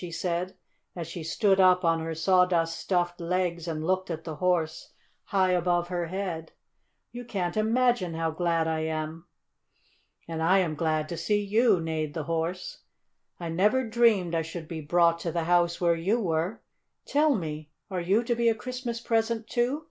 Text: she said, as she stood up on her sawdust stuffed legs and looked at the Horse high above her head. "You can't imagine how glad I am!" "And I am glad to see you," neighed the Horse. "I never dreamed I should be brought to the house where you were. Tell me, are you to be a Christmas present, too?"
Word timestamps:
she 0.00 0.12
said, 0.12 0.54
as 0.94 1.08
she 1.08 1.24
stood 1.24 1.58
up 1.58 1.84
on 1.84 1.98
her 1.98 2.14
sawdust 2.14 2.78
stuffed 2.78 3.20
legs 3.20 3.66
and 3.66 3.84
looked 3.84 4.10
at 4.12 4.22
the 4.22 4.36
Horse 4.36 4.92
high 5.24 5.50
above 5.50 5.88
her 5.88 6.06
head. 6.06 6.52
"You 7.10 7.24
can't 7.24 7.56
imagine 7.56 8.14
how 8.14 8.30
glad 8.30 8.68
I 8.68 8.82
am!" 8.84 9.26
"And 10.28 10.40
I 10.40 10.58
am 10.58 10.76
glad 10.76 11.08
to 11.08 11.16
see 11.16 11.42
you," 11.44 11.80
neighed 11.80 12.14
the 12.14 12.22
Horse. 12.30 12.84
"I 13.40 13.48
never 13.48 13.82
dreamed 13.88 14.36
I 14.36 14.42
should 14.42 14.68
be 14.68 14.80
brought 14.80 15.18
to 15.18 15.32
the 15.32 15.42
house 15.50 15.80
where 15.80 15.96
you 15.96 16.20
were. 16.20 16.62
Tell 17.04 17.34
me, 17.34 17.72
are 17.90 18.00
you 18.00 18.22
to 18.22 18.36
be 18.36 18.48
a 18.48 18.54
Christmas 18.54 19.00
present, 19.00 19.48
too?" 19.48 19.88